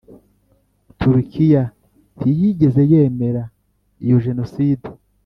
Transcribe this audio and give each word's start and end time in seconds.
Turkiya 1.01 1.63
ntiyigeze 2.17 2.81
yemera 2.91 3.43
iyo 4.03 4.17
Jenoside 4.25 4.87